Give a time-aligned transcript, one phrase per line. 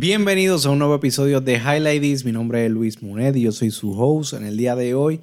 [0.00, 3.72] Bienvenidos a un nuevo episodio de Highlight Mi nombre es Luis Munet y yo soy
[3.72, 4.32] su host.
[4.32, 5.20] En el día de hoy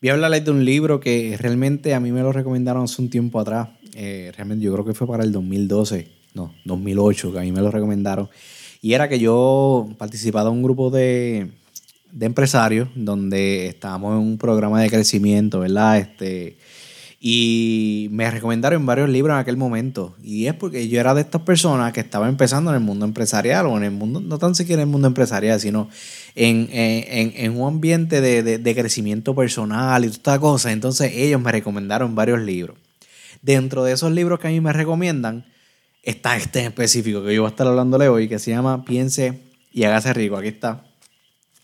[0.00, 3.10] voy a hablarles de un libro que realmente a mí me lo recomendaron hace un
[3.10, 3.68] tiempo atrás.
[3.94, 7.60] Eh, realmente yo creo que fue para el 2012, no, 2008, que a mí me
[7.60, 8.30] lo recomendaron.
[8.80, 11.50] Y era que yo participaba en un grupo de,
[12.10, 15.98] de empresarios donde estábamos en un programa de crecimiento, ¿verdad?
[15.98, 16.56] Este,
[17.26, 20.14] y me recomendaron varios libros en aquel momento.
[20.22, 23.64] Y es porque yo era de estas personas que estaba empezando en el mundo empresarial
[23.64, 25.88] o en el mundo, no tan siquiera en el mundo empresarial, sino
[26.34, 30.72] en, en, en un ambiente de, de, de, crecimiento personal y todas estas cosas.
[30.72, 32.76] Entonces ellos me recomendaron varios libros.
[33.40, 35.46] Dentro de esos libros que a mí me recomiendan
[36.02, 39.40] está este en específico que yo voy a estar hablándole hoy, que se llama Piense
[39.72, 40.36] y hágase rico.
[40.36, 40.84] Aquí está.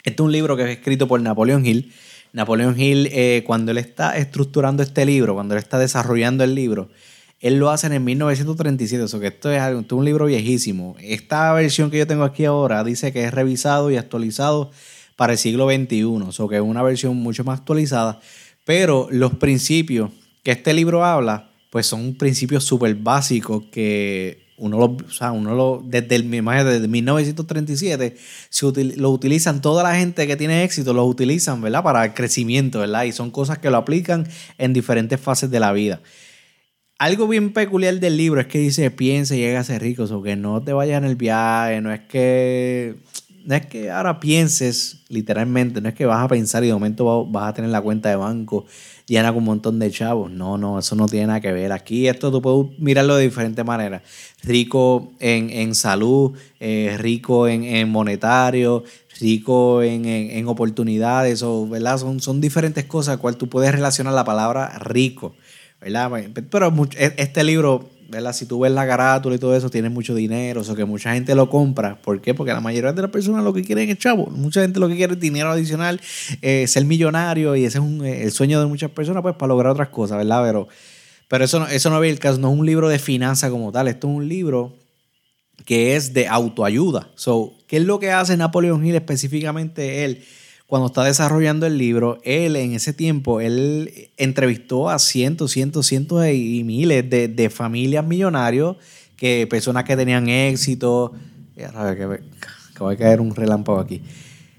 [0.05, 1.93] Este es un libro que es escrito por Napoleón Hill
[2.33, 6.89] Napoleón Hill, eh, cuando él está estructurando este libro, cuando él está desarrollando el libro,
[7.41, 10.95] él lo hace en 1937, o sea que esto es, un libro viejísimo.
[11.01, 14.71] Esta versión que yo tengo aquí ahora dice que es revisado y actualizado
[15.17, 18.21] para el siglo XXI, o que es una versión mucho más actualizada,
[18.65, 20.11] pero los principios
[20.43, 25.55] que este libro habla, pues son principios súper básicos que uno lo, o sea, uno
[25.55, 28.17] lo, desde, el, desde 1937,
[28.49, 31.83] se lo utilizan, toda la gente que tiene éxito lo utilizan, ¿verdad?
[31.83, 33.05] Para el crecimiento, ¿verdad?
[33.05, 36.01] Y son cosas que lo aplican en diferentes fases de la vida.
[36.99, 40.23] Algo bien peculiar del libro es que dice, piensa y llega a ser rico, o
[40.23, 42.97] que no te vayas en el viaje, no es que,
[43.51, 47.27] no es que ahora pienses, literalmente, no es que vas a pensar y de momento
[47.27, 48.65] vas a tener la cuenta de banco
[49.07, 50.31] llena con un montón de chavos.
[50.31, 51.73] No, no, eso no tiene nada que ver.
[51.73, 54.03] Aquí esto tú puedes mirarlo de diferentes maneras.
[54.45, 58.85] Rico en, salud, eh, rico en, monetario,
[59.19, 61.99] rico en, oportunidades, o, ¿verdad?
[61.99, 65.35] Son, son diferentes cosas cual tú puedes relacionar la palabra rico,
[65.81, 66.09] ¿verdad?
[66.49, 68.33] Pero e, este libro ¿verdad?
[68.33, 71.15] Si tú ves la carátula y todo eso, tienes mucho dinero, o sea que mucha
[71.15, 72.01] gente lo compra.
[72.03, 72.35] ¿Por qué?
[72.35, 74.27] Porque la mayoría de las personas lo que quieren es chavo.
[74.27, 76.01] Mucha gente lo que quiere es dinero adicional,
[76.43, 79.73] eh, ser millonario, y ese es eh, el sueño de muchas personas, pues para lograr
[79.73, 80.43] otras cosas, ¿verdad?
[80.45, 80.69] Pero,
[81.29, 83.71] pero eso, no, eso no es el caso, no es un libro de finanzas como
[83.71, 84.77] tal, esto es un libro
[85.65, 87.09] que es de autoayuda.
[87.15, 90.25] So, ¿Qué es lo que hace Napoleón Hill específicamente él?
[90.71, 96.25] Cuando está desarrollando el libro, él en ese tiempo, él entrevistó a cientos, cientos, cientos
[96.29, 98.77] y miles de, de familias millonarios,
[99.17, 101.13] que personas que tenían éxito,
[101.57, 104.01] que, que va a caer un relámpago aquí,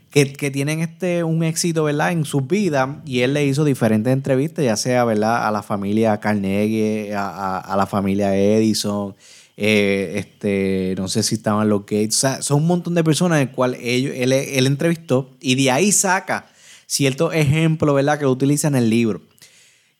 [0.10, 2.12] que, que, tienen este, un éxito ¿verdad?
[2.12, 5.48] en sus vidas y él le hizo diferentes entrevistas, ya sea ¿verdad?
[5.48, 9.16] a la familia Carnegie, a, a la familia Edison,
[9.57, 13.41] eh, este, no sé si estaban los Gates, o sea, son un montón de personas
[13.41, 16.50] en el cual ellos, él, él entrevistó y de ahí saca
[16.85, 19.22] ciertos ejemplos, ¿verdad?, que utiliza en el libro.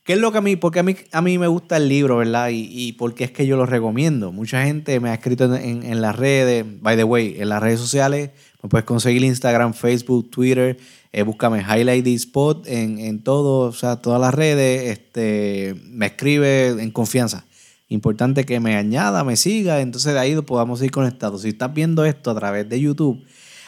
[0.04, 2.18] ¿Qué es lo que a mí, porque a mí, a mí me gusta el libro,
[2.18, 2.50] ¿verdad?
[2.50, 4.32] Y, y porque es que yo lo recomiendo.
[4.32, 7.80] Mucha gente me ha escrito en, en, las redes, by the way, en las redes
[7.80, 8.32] sociales,
[8.64, 10.78] me puedes conseguir Instagram, Facebook, Twitter,
[11.14, 16.08] eh, búscame Highlight the Spot en, en todo, o sea, todas las redes, este, me
[16.08, 17.46] escribe en confianza.
[17.92, 21.42] Importante que me añada, me siga, entonces de ahí podamos ir conectados.
[21.42, 23.22] Si estás viendo esto a través de YouTube,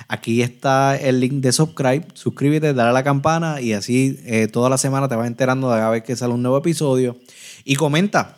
[0.07, 4.69] aquí está el link de subscribe, suscríbete, dale a la campana y así eh, toda
[4.69, 7.17] la semana te vas enterando de cada vez que sale un nuevo episodio.
[7.65, 8.37] Y comenta,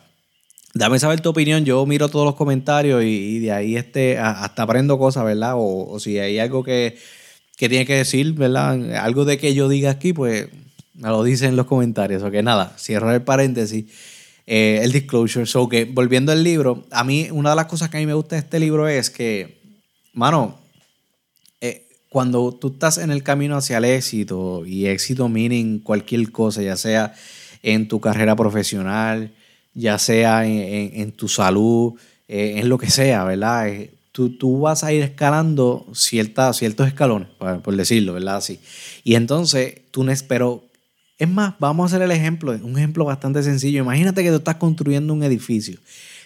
[0.74, 4.98] dame saber tu opinión, yo miro todos los comentarios y, de ahí este, hasta aprendo
[4.98, 5.52] cosas, ¿verdad?
[5.54, 6.98] O, si hay algo que,
[7.56, 8.92] que tiene que decir, ¿verdad?
[8.96, 10.48] Algo de que yo diga aquí, pues
[10.94, 12.24] me lo dice en los comentarios.
[12.24, 14.15] O que nada, cierro el paréntesis.
[14.46, 15.44] Eh, el disclosure.
[15.44, 18.14] So que volviendo al libro, a mí una de las cosas que a mí me
[18.14, 19.60] gusta de este libro es que,
[20.12, 20.60] mano,
[21.60, 26.62] eh, cuando tú estás en el camino hacia el éxito, y éxito meaning cualquier cosa,
[26.62, 27.12] ya sea
[27.62, 29.32] en tu carrera profesional,
[29.74, 31.94] ya sea en, tu salud,
[32.28, 33.68] eh, en lo que sea, ¿verdad?
[34.12, 37.28] Tú, tú, vas a ir escalando ciertos escalones,
[37.62, 38.36] por, decirlo, ¿verdad?
[38.36, 38.60] Así.
[39.02, 40.64] Y entonces tú no espero
[41.18, 43.82] es más, vamos a hacer el ejemplo, un ejemplo bastante sencillo.
[43.82, 45.78] Imagínate que tú estás construyendo un edificio.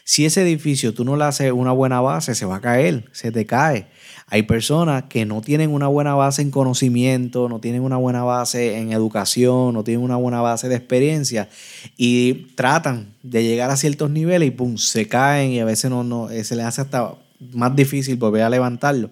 [0.02, 3.30] Si ese edificio tú no le haces una buena base, se va a caer, se
[3.30, 3.86] te cae.
[4.26, 8.78] Hay personas que no tienen una buena base en conocimiento, no tienen una buena base
[8.78, 11.48] en educación, no tienen una buena base de experiencia
[11.96, 16.02] y tratan de llegar a ciertos niveles y pum, se caen y a veces no,
[16.02, 17.14] no se les hace hasta
[17.52, 19.10] más difícil volver a levantarlo.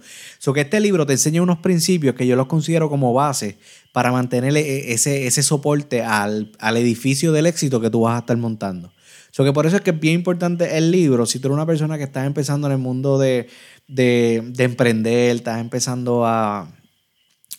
[0.54, 3.58] Que este libro te enseña unos principios que yo los considero como base
[3.98, 8.36] para mantener e, ese, ese soporte al, edificio del éxito que tú vas a estar
[8.36, 8.92] montando.
[9.32, 11.26] So que por eso es que es bien importante el libro.
[11.26, 13.48] Si tú eres una persona que estás empezando en el mundo de,
[13.88, 16.72] emprender, estás empezando a,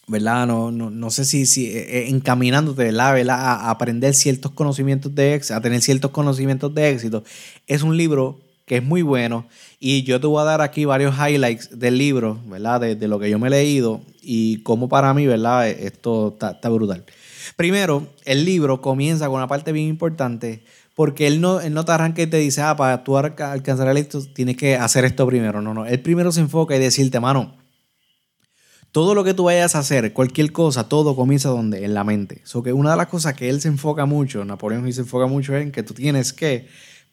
[0.08, 0.48] ¿verdad?
[0.48, 3.20] No, no, sé si, si eh, eh, encaminándote, ¿verdad?
[3.32, 7.26] A, aprender ciertos conocimientos de éxito, a tener ciertos conocimientos de éxito.
[7.68, 9.48] Es un libro que es muy bueno.
[9.80, 12.80] Y yo te voy a dar aquí varios highlights del libro, ¿verdad?
[12.80, 15.68] De, lo que yo me he leído y cómo para mí, ¿verdad?
[15.68, 17.04] Esto está, brutal.
[17.56, 20.64] Primero, el libro comienza con una parte bien importante
[20.94, 23.98] porque él no, él no te arranca y te dice, ah, para tú alcanzar el
[23.98, 25.64] éxito tienes que hacer esto primero.
[25.64, 25.88] No, no.
[25.88, 27.58] Él primero se enfoca y decirte, mano,
[28.92, 31.84] todo lo que tú vayas a hacer, cualquier cosa, todo comienza donde?
[31.86, 32.42] En la mente.
[32.44, 35.56] So que una de las cosas que él se enfoca mucho, Napoleón se enfoca mucho
[35.56, 36.68] en que tú tienes que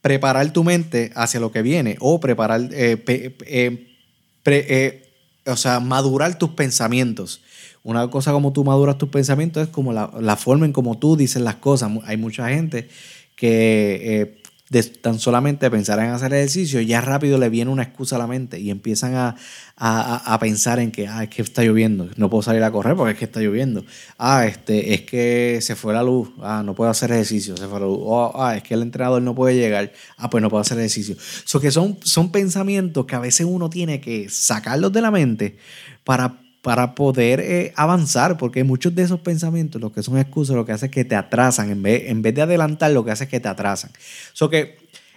[0.07, 3.97] preparar tu mente hacia lo que viene o preparar, eh, eh,
[4.45, 5.13] eh,
[5.45, 7.41] o sea, madurar tus pensamientos.
[7.83, 11.17] Una cosa como tú maduras tus pensamientos es como la, la forma en como tú
[11.17, 11.91] dices las cosas.
[12.05, 12.89] Hay mucha gente
[13.35, 18.19] que de tan solamente pensar en hacer ejercicio, ya rápido le viene una excusa a
[18.19, 22.43] la mente y empiezan a, pensar en que, ah, es que está lloviendo, no puedo
[22.43, 23.85] salir a correr porque es que está lloviendo.
[24.19, 27.79] Ah, este, es que se fue la luz, ah, no puedo hacer ejercicio, se fue
[27.79, 27.99] la luz.
[28.01, 31.17] Oh, ah, es que el entrenador no puede llegar, ah, pues no puedo hacer ejercicio.
[31.45, 35.57] So que son, son pensamientos que a veces uno tiene que sacarlos de la mente
[36.03, 40.67] para para poder eh, avanzar, porque muchos de esos pensamientos, lo que son excusas, lo
[40.67, 43.23] que hace es que te atrasan, en vez, en vez de adelantar, lo que hace
[43.23, 43.93] es que te atrasan.
[44.33, 44.77] So que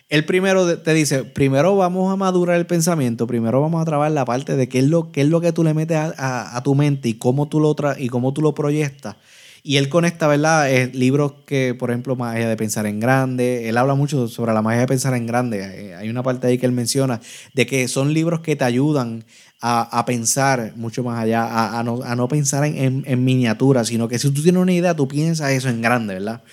[0.09, 4.25] el primero te dice, primero vamos a madurar el pensamiento, primero vamos a trabajar la
[4.25, 7.09] parte de qué es lo, qué es lo que tú le metes a, tu mente
[7.09, 9.15] y cómo tú lo, y cómo tú lo proyectas.
[9.61, 10.71] Y él conecta, ¿verdad?
[10.71, 13.67] Es libros que, por ejemplo, Magia de Pensar en Grande.
[13.69, 15.59] Él habla mucho sobre la magia de pensar en grande.
[15.59, 17.19] Eh, hay una parte ahí que él menciona
[17.53, 19.25] de que son libros que te ayudan
[19.61, 24.41] a, pensar mucho más allá, a, no, pensar en, en, miniatura, sino que si tú
[24.41, 26.43] tienes una idea, tú piensas eso en grande, ¿verdad?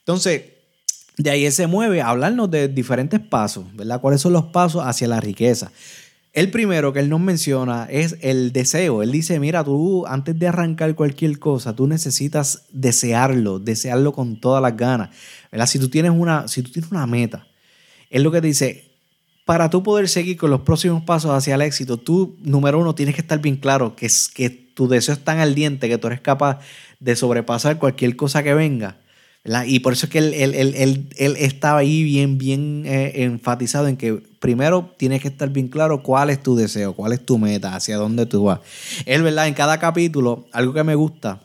[0.00, 0.42] Entonces,
[1.16, 4.00] de ahí se mueve a hablarnos de diferentes pasos, ¿verdad?
[4.00, 5.70] ¿Cuáles son los pasos hacia la riqueza?
[6.36, 9.02] El primero que él nos menciona es el deseo.
[9.02, 14.60] Él dice, mira, tú antes de arrancar cualquier cosa, tú necesitas desearlo, desearlo con todas
[14.60, 15.08] las ganas.
[15.50, 15.66] ¿verdad?
[15.66, 17.46] Si tú tienes una, si tú tienes una meta,
[18.10, 18.92] es lo que dice,
[19.46, 23.14] para tú poder seguir con los próximos pasos hacia el éxito, tú, número uno, tienes
[23.14, 26.58] que estar bien claro que, que tu deseo es tan ardiente que tú eres capaz
[27.00, 28.98] de sobrepasar cualquier cosa que venga.
[29.66, 34.14] Y por eso es que él, él, estaba ahí bien, bien eh, enfatizado en que
[34.40, 37.96] primero tienes que estar bien claro cuál es tu deseo, cuál es tu meta, hacia
[37.96, 38.60] dónde tú vas.
[39.04, 39.48] Él, ¿verdad?
[39.48, 41.42] En cada capítulo, algo que me gusta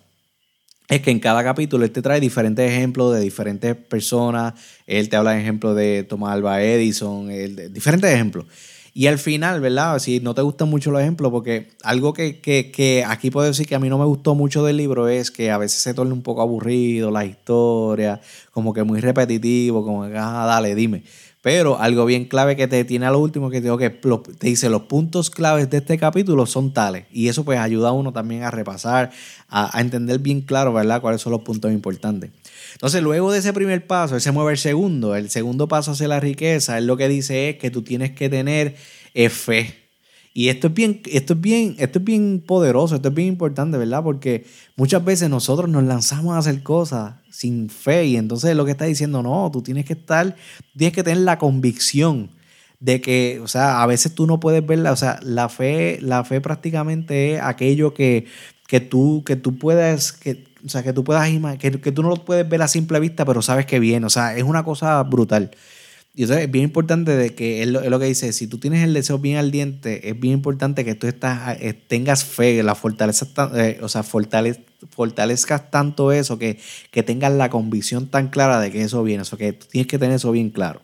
[0.88, 4.56] es que en cada capítulo él te trae diferentes ejemplos de diferentes personas.
[4.86, 7.30] Él te habla de ejemplos de Thomas Alva Edison,
[7.72, 8.46] diferentes ejemplos.
[8.94, 10.00] Y al final, ¿verdad?
[10.00, 13.80] Si no te gustan mucho los ejemplos, porque algo que, aquí puedo decir que a
[13.80, 16.42] mí no me gustó mucho del libro es que a veces se torna un poco
[16.42, 18.20] aburrido la historia,
[18.52, 21.04] como que muy repetitivo, como que, ah, dale, dime.
[21.42, 24.70] Pero algo bien clave que te tiene a lo último que te, que te dice
[24.70, 27.06] los puntos claves de este capítulo son tales.
[27.12, 29.12] Y eso pues ayuda a uno también a repasar,
[29.50, 31.02] a, entender bien claro, ¿verdad?
[31.02, 32.30] Cuáles son los puntos importantes.
[32.74, 35.16] Entonces, luego de ese primer paso, él se mueve el segundo.
[35.16, 38.30] El segundo paso hacia la riqueza, él lo que dice es que tú tienes que
[38.30, 38.76] tener
[39.14, 39.82] eh, fe.
[40.34, 43.78] Y esto es bien, esto es bien, esto es bien poderoso, esto es bien importante,
[43.78, 44.02] ¿verdad?
[44.02, 44.46] Porque
[44.78, 48.86] muchas veces nosotros nos lanzamos a hacer cosas sin fe y entonces lo que está
[48.86, 50.36] diciendo, no, tú tienes que estar,
[50.78, 52.32] tienes que tener la convicción
[52.80, 56.24] de que, o sea, a veces tú no puedes verla, o sea, la fe, la
[56.24, 58.26] fe prácticamente es aquello que,
[58.68, 61.30] que tú, que tú puedes, que, o sea, que tú puedas
[61.60, 64.10] que, que tú no lo puedes ver a simple vista, pero sabes que viene, o
[64.10, 65.52] sea, es una cosa brutal.
[66.14, 68.94] Y eso es bien importante de que es lo, que dice, si tú tienes el
[68.94, 73.80] deseo bien ardiente, es bien importante que tú estás, eh, tengas fe, la fortaleza, eh,
[73.82, 76.60] o sea, fortalezcas tanto eso, que,
[76.92, 79.98] que tengas la convicción tan clara de que eso viene, eso que tú tienes que
[79.98, 80.82] tener eso bien claro.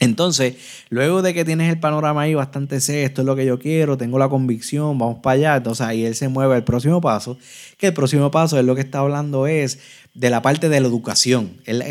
[0.00, 0.56] Entonces,
[0.90, 3.96] luego de que tienes el panorama ahí bastante sé, esto es lo que yo quiero,
[3.96, 7.38] tengo la convicción, vamos para allá, entonces ahí él se mueve al próximo paso,
[7.78, 9.78] que el próximo paso es lo que está hablando es
[10.12, 11.58] de la parte de la educación.
[11.64, 11.82] Él,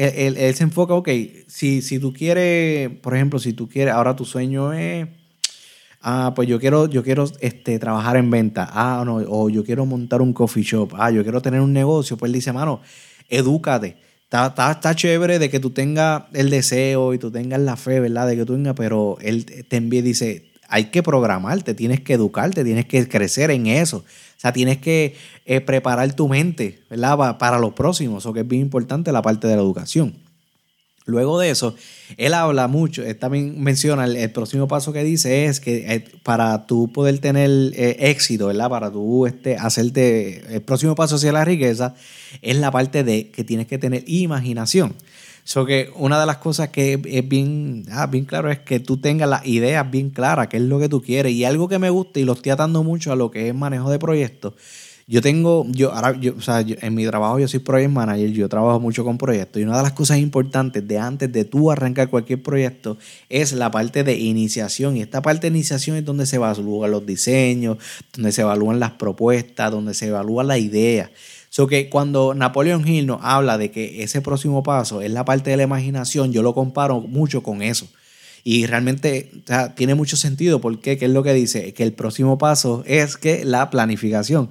[0.53, 1.09] se enfoca, ok,
[1.47, 5.07] si, si tú quieres, por ejemplo, si tú quieres, ahora tu sueño es,
[6.01, 9.85] ah, pues yo quiero, yo quiero este, trabajar en venta, ah, no, o yo quiero
[9.85, 12.81] montar un coffee shop, ah, yo quiero tener un negocio, pues él dice, mano,
[13.29, 18.25] edúcate Está, chévere de que tú tengas el deseo y tú tengas la fe, ¿verdad?
[18.25, 22.13] De que tú tengas, pero él te envía y dice, hay que programarte, tienes que
[22.13, 23.97] educarte, tienes que crecer en eso.
[23.97, 24.03] O
[24.37, 27.37] sea, tienes que eh, preparar tu mente, ¿verdad?
[27.37, 30.15] Para, los próximos, o que es bien importante la parte de la educación.
[31.05, 31.75] Luego de eso,
[32.15, 36.65] él habla mucho, él también menciona el, próximo paso que dice es que eh, para
[36.65, 38.69] tú poder tener eh, éxito, ¿verdad?
[38.69, 41.95] Para tú este, hacerte, el próximo paso hacia la riqueza
[42.41, 44.95] es la parte de que tienes que tener imaginación.
[45.45, 48.97] So que una de las cosas que es bien, ah, bien claro es que tú
[48.97, 51.33] tengas las ideas bien claras, qué es lo que tú quieres.
[51.33, 53.91] Y algo que me gusta y lo estoy atando mucho a lo que es manejo
[53.91, 54.53] de proyectos,
[55.05, 58.47] Yo tengo, yo ahora, yo, o sea, en mi trabajo yo soy project manager, yo
[58.47, 62.09] trabajo mucho con proyectos y una de las cosas importantes de antes de tú arrancar
[62.09, 66.37] cualquier proyecto es la parte de iniciación y esta parte de iniciación es donde se
[66.37, 67.79] evalúan los diseños,
[68.13, 71.11] donde se evalúan las propuestas, donde se evalúa la idea.
[71.49, 75.51] So que cuando Napoleon Hill nos habla de que ese próximo paso es la parte
[75.51, 77.87] de la imaginación, yo lo comparo mucho con eso.
[78.45, 79.31] Y realmente
[79.75, 81.73] tiene mucho sentido porque, ¿qué es lo que dice?
[81.73, 84.49] Que el próximo paso es que la planificación.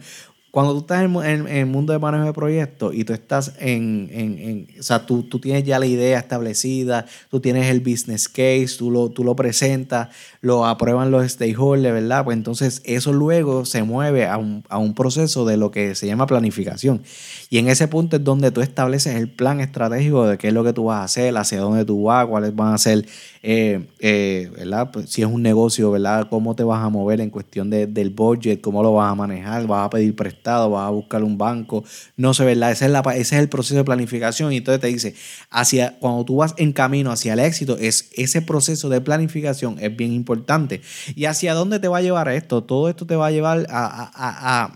[0.52, 4.68] Cuando tú estás en, el mundo de manejo de proyectos y tú estás en, en,
[4.78, 8.90] o sea, tú, tú, tienes ya la idea establecida, tú tienes el business case, tú
[8.90, 10.11] lo, tú lo presentas,
[10.42, 12.25] lo aprueban los stakeholders, ¿verdad?
[12.25, 16.06] Pues entonces eso luego se mueve a un, a un proceso de lo que se
[16.06, 17.02] llama planificación.
[17.49, 20.64] Y en ese punto es donde tú estableces el plan estratégico de qué es lo
[20.64, 23.06] que tú vas a hacer, hacia dónde tú vas, cuáles van a ser
[23.42, 24.90] eh, eh, ¿verdad?
[24.92, 26.28] Pues, si es un negocio, ¿verdad?
[26.28, 28.61] ¿Cómo te vas a mover en cuestión de, del budget?
[28.61, 29.66] ¿Cómo lo vas a manejar?
[29.66, 30.41] ¿Vas a pedir prestado?
[30.42, 31.84] ¿Vas a buscar un banco?
[32.16, 32.72] No sé, ¿verdad?
[32.72, 35.14] Ese es, la, ese es el proceso de planificación y entonces te dice,
[35.50, 39.96] hacia, cuando tú vas en camino hacia el éxito, es, ese proceso de planificación es
[39.96, 40.82] bien importante.
[41.14, 42.62] ¿Y hacia dónde te va a llevar esto?
[42.64, 44.72] Todo esto te va a llevar a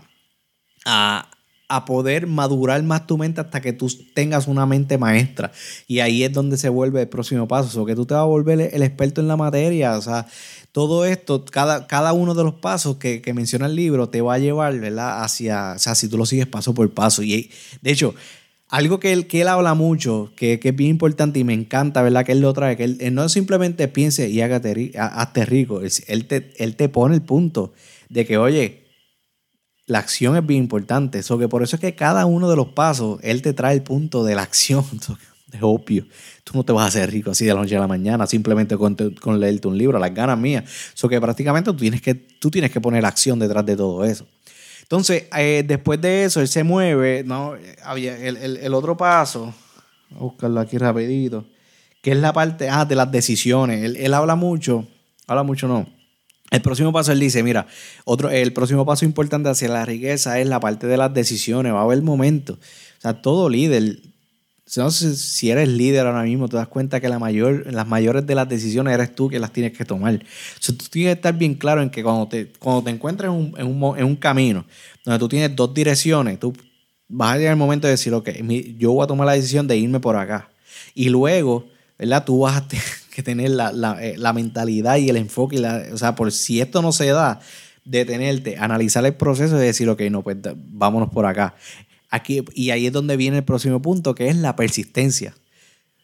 [1.85, 5.51] poder madurar más tu mente hasta que tú tengas una mente maestra.
[5.87, 7.81] Y ahí es donde se vuelve el próximo paso.
[7.81, 9.97] O que tú te vas a volver el experto en la materia.
[9.97, 10.27] O sea,
[10.71, 14.39] todo esto, cada, cada uno de los pasos que, menciona el libro te va a
[14.39, 15.23] llevar, ¿verdad?
[15.23, 17.21] Hacia, o sea, si tú lo sigues paso por paso.
[17.21, 18.15] Y de hecho,
[18.69, 22.25] algo que él, que él habla mucho, que, es bien importante y me encanta, ¿verdad?
[22.25, 26.53] Que él lo trae, que él, no simplemente piense y hágate, hazte rico, él te,
[26.57, 27.73] él te pone el punto
[28.09, 28.86] de que, oye,
[29.87, 31.19] la acción es bien importante.
[31.19, 33.81] eso que por eso es que cada uno de los pasos, él te trae el
[33.81, 34.85] punto de la acción.
[35.49, 36.05] Es obvio.
[36.43, 38.75] Tú no te vas a hacer rico así de la noche a la mañana, simplemente
[38.75, 38.97] con,
[39.39, 40.65] leerte un libro, las ganas mías.
[40.93, 44.27] Eso que prácticamente tú tienes que, tú tienes que poner acción detrás de todo eso.
[44.81, 47.53] Entonces, eh, después de eso, él se mueve, ¿no?
[47.81, 49.53] Había el, otro paso,
[50.09, 51.45] voy a buscarlo aquí rapidito,
[52.01, 53.85] que es la parte ah, de las decisiones.
[53.85, 54.85] Él, él habla mucho,
[55.27, 55.87] habla mucho no,
[56.49, 57.67] el próximo paso, él dice, mira,
[58.05, 61.79] otro, el próximo paso importante hacia la riqueza es la parte de las decisiones, va
[61.79, 62.57] a haber momentos.
[62.57, 63.99] O sea, todo líder,
[64.65, 68.47] si eres líder ahora mismo, te das cuenta que la mayor, las mayores de las
[68.47, 70.15] decisiones eres tú que las tienes que tomar.
[70.15, 73.35] O tú tienes que estar bien claro en que cuando te, cuando te encuentres en
[73.35, 74.65] un, en, un, en un camino
[75.03, 76.53] donde tú tienes dos direcciones, tú
[77.09, 78.29] vas a llegar el momento de decir, ok,
[78.77, 80.49] yo voy a tomar la decisión de irme por acá.
[80.93, 82.23] Y luego, ¿verdad?
[82.25, 82.67] Tú vas a
[83.23, 86.91] tener eh, la, mentalidad y el enfoque, y la, o sea, por si esto no
[86.91, 87.39] se da,
[87.85, 91.55] detenerte, analizar el proceso y decir, ok, no, pues vámonos por acá.
[92.09, 95.35] Aquí, y ahí es donde viene el próximo punto, que es la persistencia.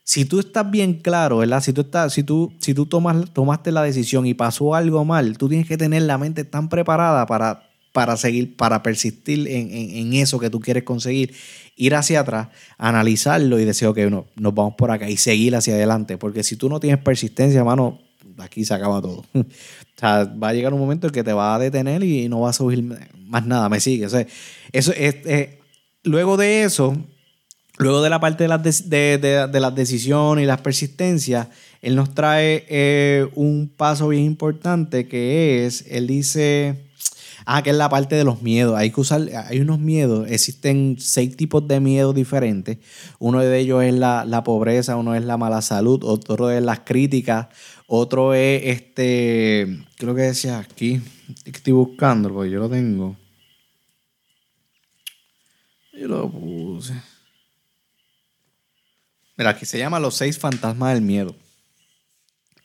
[0.04, 1.62] Si tú estás bien claro, ¿verdad?
[1.62, 5.38] Si tú, estás, si tú, si tú tomas, tomaste la decisión y pasó algo mal,
[5.38, 10.40] tú tienes que tener la mente tan preparada para para seguir, para persistir en, eso
[10.40, 11.34] que tú quieres conseguir,
[11.76, 15.76] ir hacia atrás, analizarlo y decir, ok, no, nos vamos por acá y seguir hacia
[15.76, 16.18] adelante.
[16.18, 18.02] Porque si tú no tienes persistencia, hermano,
[18.40, 19.24] aquí se acaba todo.
[19.34, 19.46] o
[19.96, 22.56] sea, va a llegar un momento en que te va a detener y no vas
[22.56, 22.84] a subir
[23.28, 24.06] más nada, me sigue.
[24.06, 25.16] Eso es,
[26.04, 26.98] luego de eso,
[27.78, 31.48] luego de la parte de las, de, las decisiones y las persistencias,
[31.84, 36.93] él nos trae eh, un paso bien importante que es, él dice
[37.46, 38.76] Ah, que es la parte de los miedos.
[38.78, 42.78] Hay que usar, hay unos miedos, existen seis tipos de miedos diferentes.
[43.20, 47.48] Uno de ellos es la, pobreza, uno es la mala salud, otro es las críticas,
[47.88, 51.02] otro es este, creo que decía aquí,
[51.46, 53.18] estoy buscando porque yo lo tengo.
[55.94, 56.94] Yo lo puse.
[59.38, 61.36] Mira, aquí se llama Los seis fantasmas del miedo.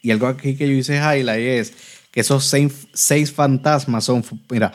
[0.02, 1.72] Y algo aquí que yo hice highlight es
[2.10, 2.44] que esos
[2.92, 4.72] seis, fantasmas son, mira,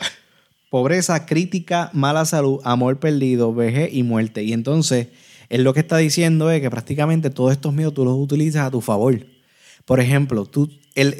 [0.70, 4.42] pobreza, crítica, mala salud, amor perdido, vejez y muerte.
[4.42, 5.08] Y entonces,
[5.48, 8.70] él lo que está diciendo es que prácticamente todos estos miedos tú los utilizas a
[8.70, 9.26] tu favor.
[9.84, 10.70] Por ejemplo, tú,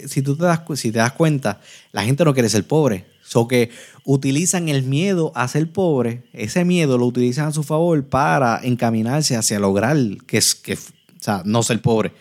[0.06, 1.60] si tú te das, si te das cuenta,
[1.92, 3.04] la gente no quiere ser pobre.
[3.22, 3.70] So que
[4.04, 9.34] utilizan el miedo a ser pobre, ese miedo lo utilizan a su favor para encaminarse
[9.34, 12.12] hacia lograr que, que, o sea, no ser pobre.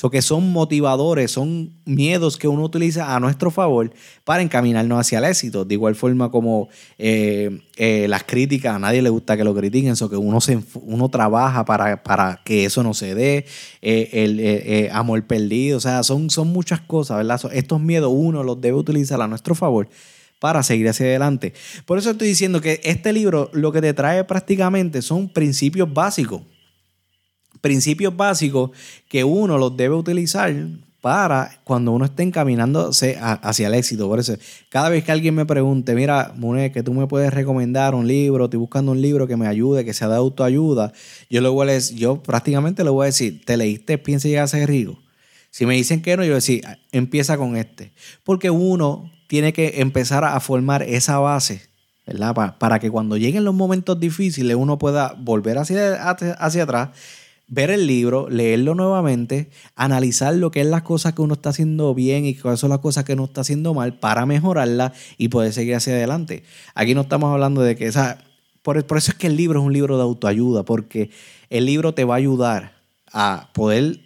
[0.00, 5.18] So que son motivadores, son miedos que uno utiliza a nuestro favor para encaminarnos hacia
[5.18, 5.64] el éxito.
[5.64, 9.96] De igual forma como eh, eh, las críticas, a nadie le gusta que lo critiquen,
[9.96, 13.44] so que uno, se, uno trabaja para, para que eso no se dé,
[13.82, 17.40] eh, el amor perdido, o sea, son, son muchas cosas, ¿verdad?
[17.52, 19.88] estos miedos uno los debe utilizar a nuestro favor
[20.38, 21.54] para seguir hacia adelante.
[21.86, 26.42] Por eso estoy diciendo que este libro lo que te trae prácticamente son principios básicos
[27.60, 28.70] principios básicos
[29.08, 30.54] que uno los debe utilizar
[31.00, 34.08] para cuando uno esté encaminándose hacia el éxito.
[34.08, 34.34] Por eso,
[34.68, 38.44] cada vez que alguien me pregunte, mira, Muné, que tú me puedes recomendar un libro,
[38.44, 40.92] estoy buscando un libro que me ayude, que sea de autoayuda,
[41.30, 44.44] yo, le voy a decir, yo prácticamente le voy a decir, ¿te leíste Piensa llegar
[44.44, 44.98] a ser rico?
[45.50, 47.92] Si me dicen que no, yo decir, empieza con este.
[48.24, 51.62] Porque uno tiene que empezar a formar esa base,
[52.06, 52.56] ¿verdad?
[52.58, 56.90] Para, que cuando lleguen los momentos difíciles uno pueda volver hacia, hacia atrás
[57.48, 61.94] ver el libro, leerlo nuevamente, analizar lo que es las cosas que uno está haciendo
[61.94, 65.52] bien y cuáles son las cosas que uno está haciendo mal para mejorarla y poder
[65.52, 66.44] seguir hacia adelante.
[66.74, 68.22] Aquí no estamos hablando de que esa...
[68.62, 71.10] Por, eso es que el libro es un libro de autoayuda, porque
[71.48, 72.74] el libro te va a ayudar
[73.10, 74.00] a poder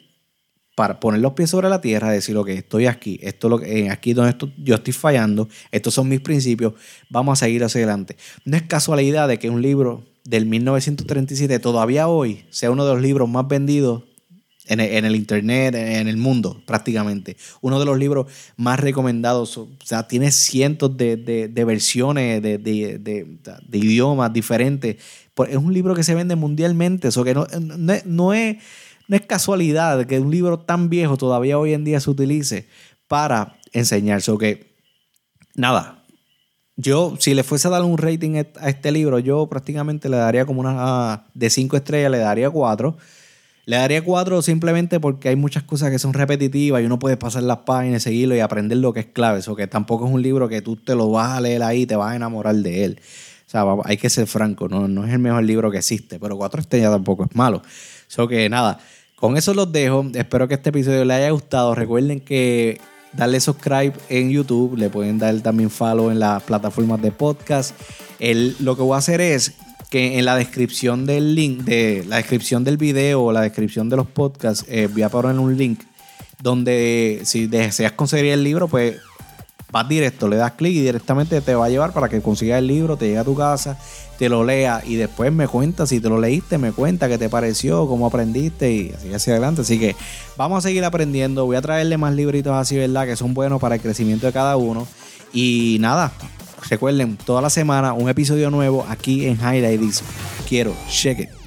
[0.76, 3.90] para poner los pies sobre la tierra, decir, que estoy aquí, esto lo que, eh,
[3.90, 6.74] aquí donde yo estoy fallando, estos son mis principios,
[7.10, 8.16] vamos a seguir hacia adelante.
[8.44, 13.02] No es casualidad de que un libro del 1937 todavía hoy sea uno de los
[13.02, 14.04] libros más vendidos
[14.66, 17.36] en el, internet, en el mundo prácticamente.
[17.60, 18.26] Uno de los libros
[18.56, 23.38] más recomendados, o sea, tiene cientos de, versiones de,
[23.72, 24.96] idiomas diferentes.
[25.48, 27.92] Es un libro que se vende mundialmente, eso que no, no,
[28.32, 28.56] es,
[29.08, 32.68] no es casualidad que un libro tan viejo todavía hoy en día se utilice
[33.08, 34.22] para enseñar.
[34.38, 34.76] Que,
[35.54, 36.01] nada,
[36.76, 40.46] yo, si le fuese a dar un rating a este libro, yo prácticamente le daría
[40.46, 41.24] como una.
[41.34, 42.96] De cinco estrellas, le daría cuatro.
[43.64, 47.44] Le daría cuatro simplemente porque hay muchas cosas que son repetitivas y uno puede pasar
[47.44, 49.38] las páginas, seguirlo y aprender lo que es clave.
[49.38, 51.86] Eso que tampoco es un libro que tú te lo vas a leer ahí y
[51.86, 53.00] te vas a enamorar de él.
[53.46, 56.36] O sea, hay que ser franco, no, no es el mejor libro que existe, pero
[56.36, 57.62] cuatro estrellas tampoco es malo.
[58.08, 58.80] Eso que nada,
[59.14, 60.06] con eso los dejo.
[60.14, 61.76] Espero que este episodio les haya gustado.
[61.76, 62.80] Recuerden que
[63.12, 67.74] darle subscribe en YouTube, le pueden dar también follow en las plataformas de podcast.
[68.18, 69.54] El, lo que voy a hacer es
[69.90, 73.96] que en la descripción del link, de la descripción del video o la descripción de
[73.96, 75.80] los podcasts, eh, voy a poner un link
[76.42, 78.96] donde si deseas conseguir el libro, pues
[79.72, 82.66] vas directo, le das clic y directamente te va a llevar para que consigas el
[82.66, 83.78] libro, te llegue a tu casa,
[84.18, 87.30] te lo lea y después me cuenta si te lo leíste, me cuenta qué te
[87.30, 89.62] pareció, cómo aprendiste y así hacia adelante.
[89.62, 89.96] Así que
[90.36, 91.46] vamos a seguir aprendiendo.
[91.46, 93.06] Voy a traerle más libritos así, ¿verdad?
[93.06, 94.86] Que son buenos para el crecimiento de cada uno.
[95.32, 96.12] Y nada,
[96.68, 100.04] recuerden, toda la semana un episodio nuevo aquí en Highlights.
[100.46, 101.41] Quiero, it.